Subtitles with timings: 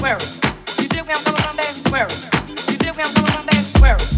[0.00, 0.18] Where?
[0.80, 1.90] You dig where I'm coming from, baby?
[1.90, 2.08] Where?
[2.48, 3.80] You dig where I'm coming from, baby?
[3.80, 4.17] Where?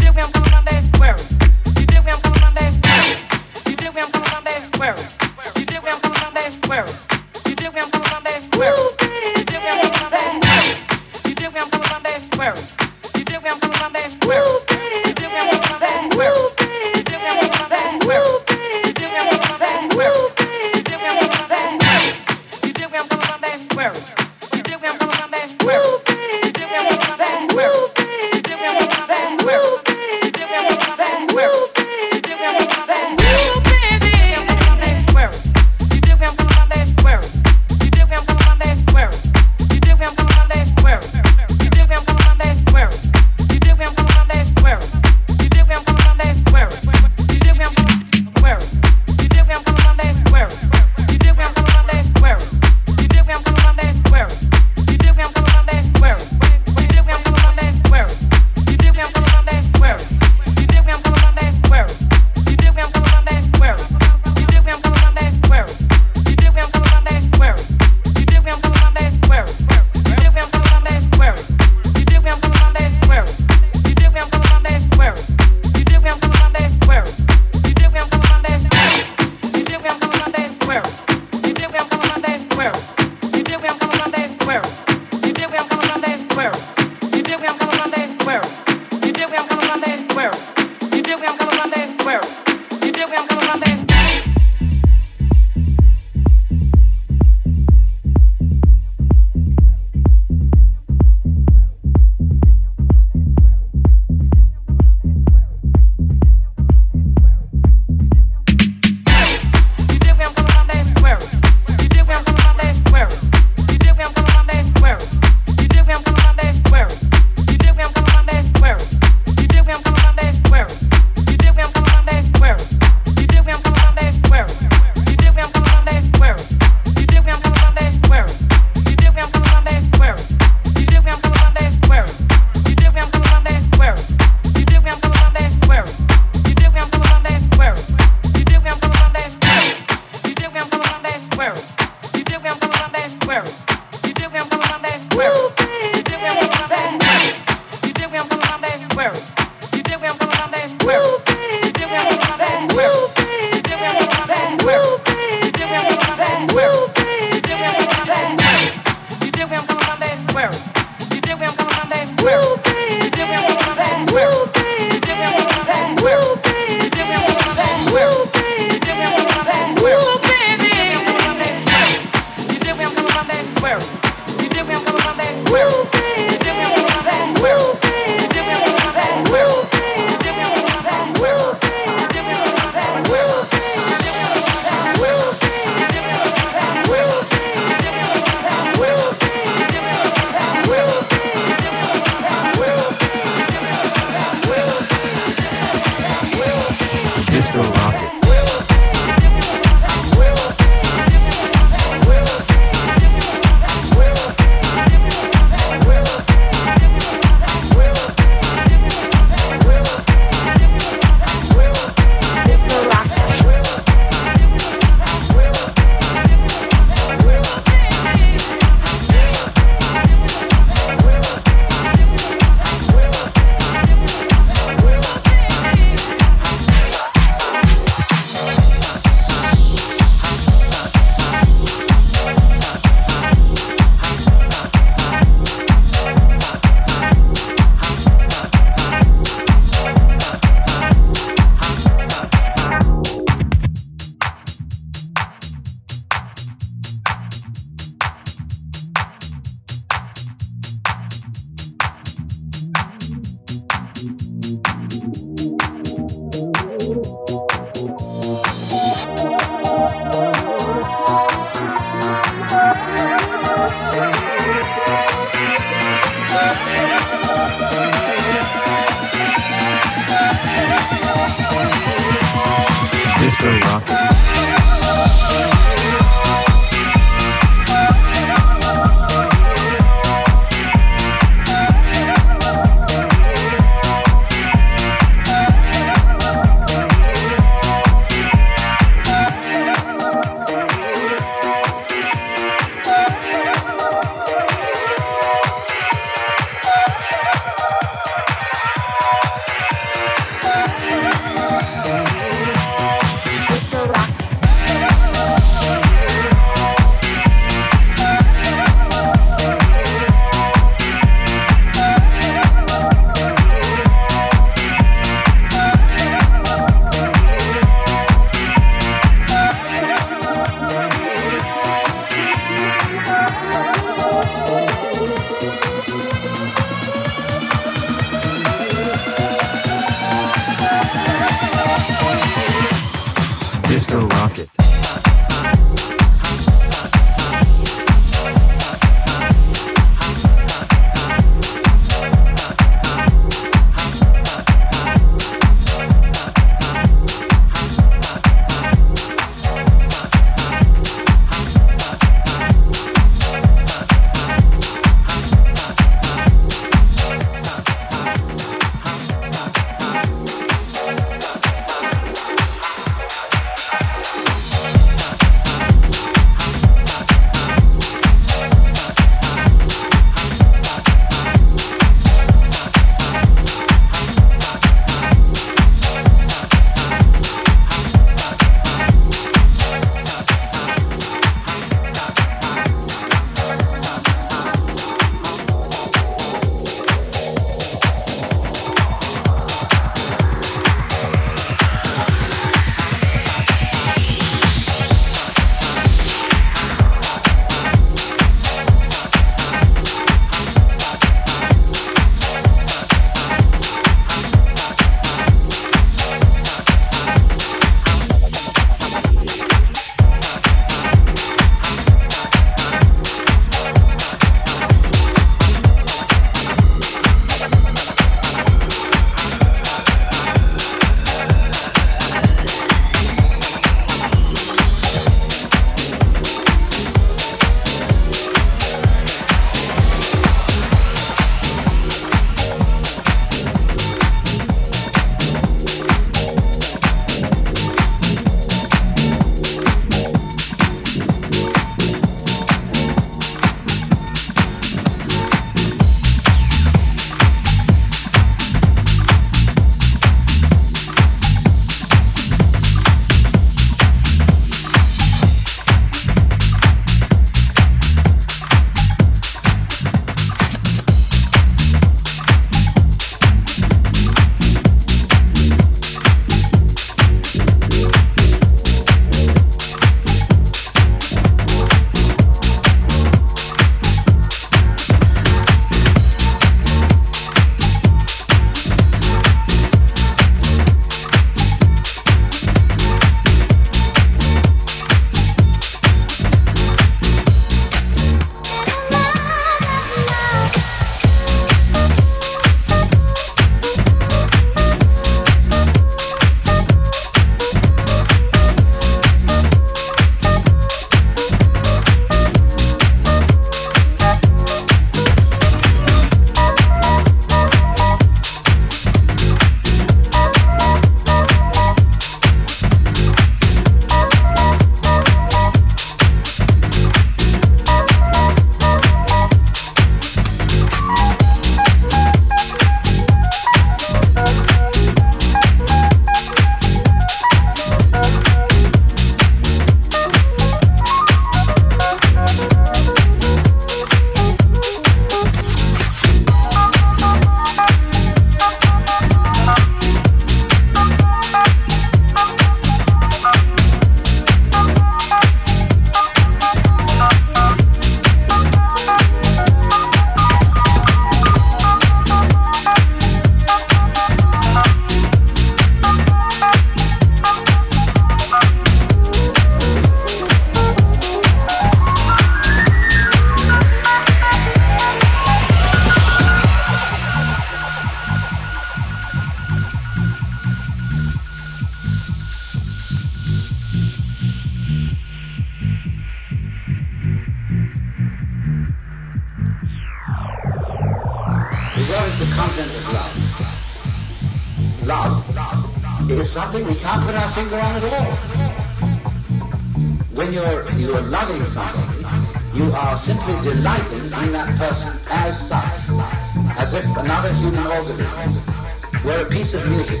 [599.36, 600.00] Piece of music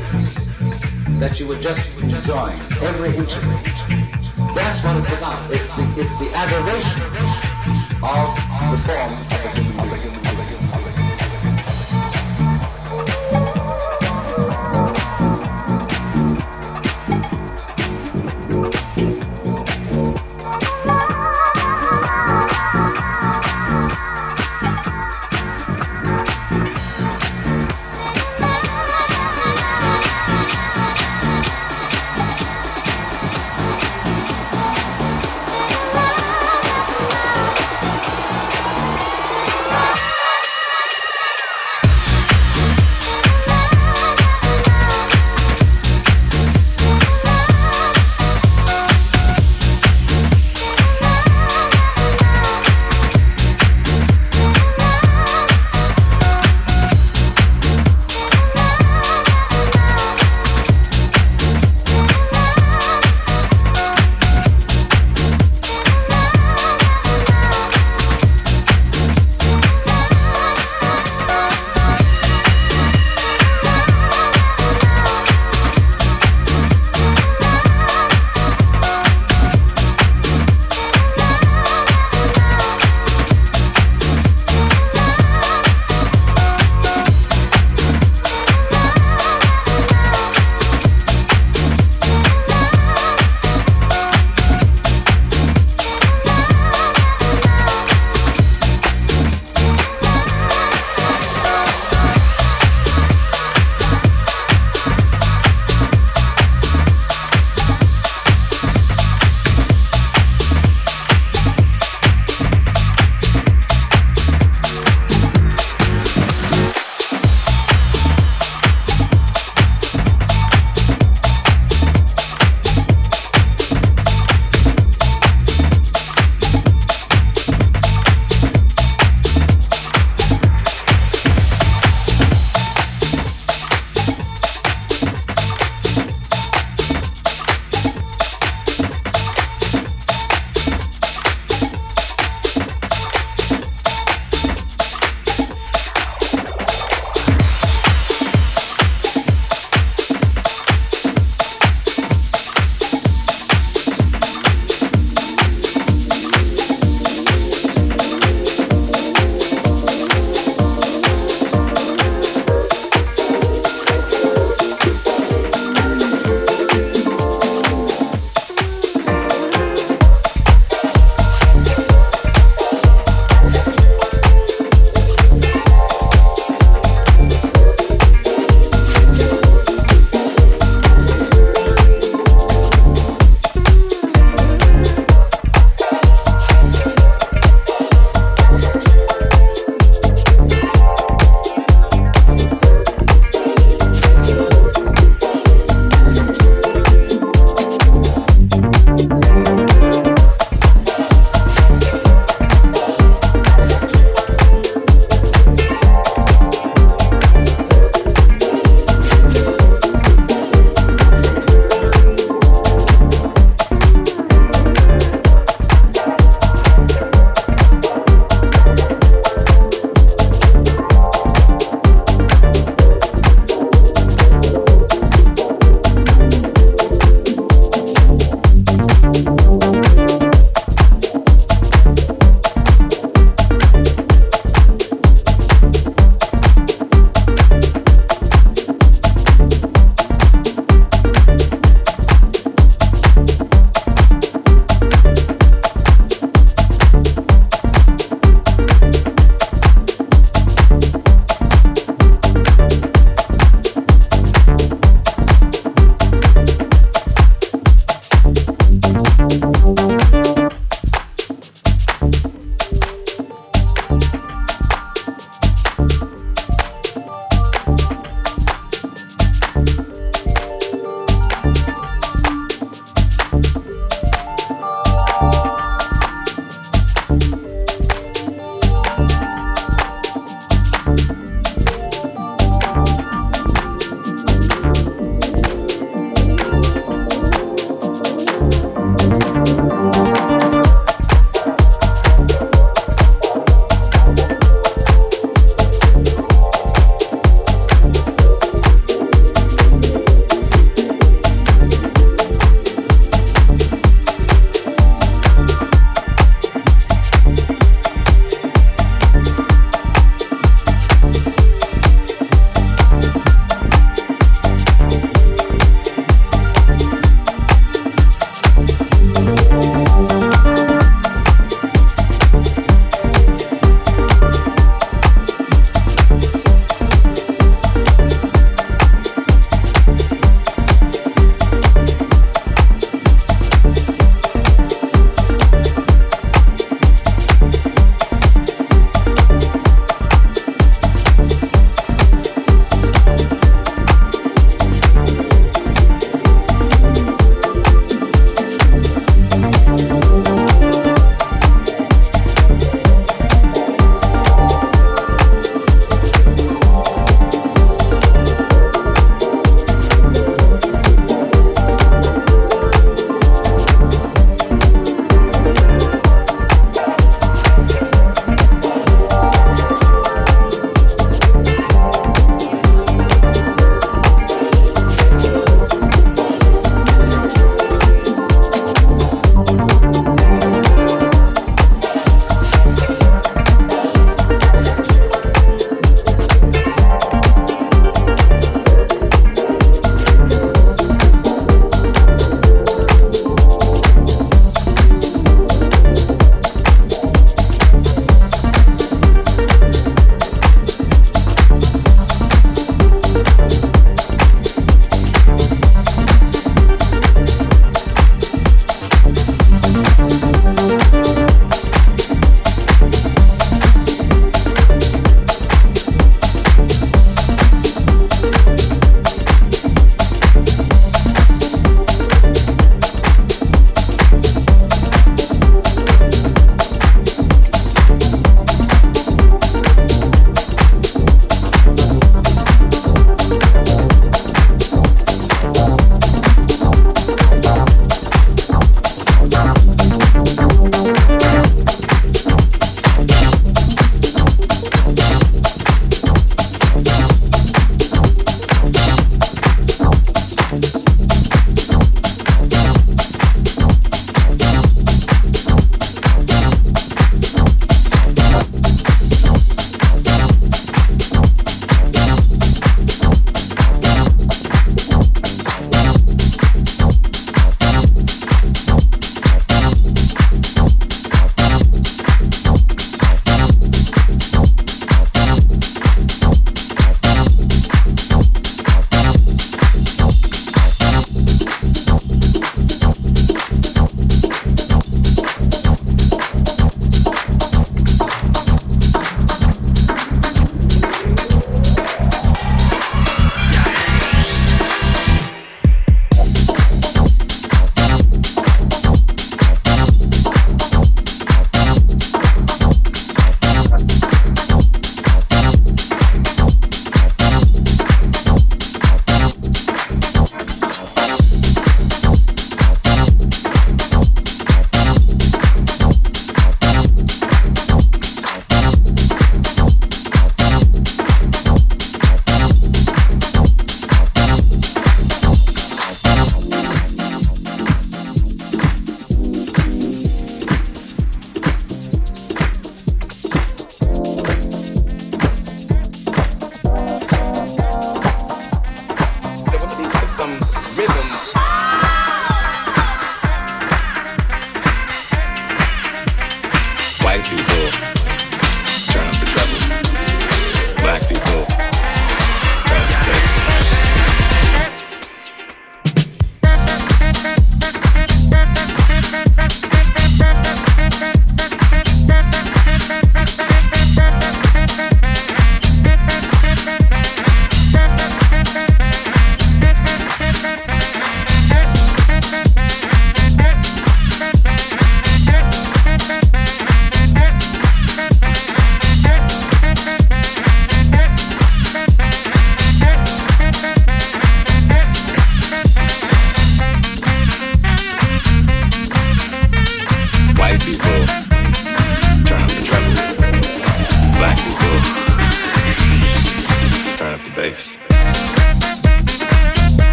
[1.20, 3.64] that you were just enjoying every inch of it.
[4.56, 5.52] That's what it's about.
[5.52, 7.02] It's the, it's the adoration
[8.00, 8.32] of
[8.72, 9.75] the form of a human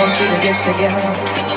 [0.00, 1.49] want you to get together.